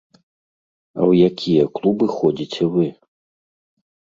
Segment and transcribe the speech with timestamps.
[0.99, 2.85] А ў якія клубы ходзіце вы?